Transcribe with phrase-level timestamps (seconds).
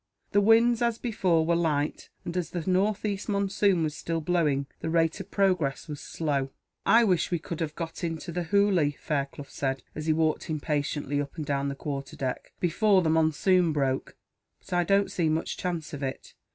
[0.31, 4.89] The winds, as before, were light and, as the northeast monsoon was still blowing, the
[4.89, 6.49] rate of progress was slow.
[6.87, 11.21] "I wish we could have got into the Hooghly," Fairclough said, as he walked impatiently
[11.21, 14.17] up and down the quarterdeck, "before the monsoon broke;
[14.59, 16.33] but I don't see much chance of it.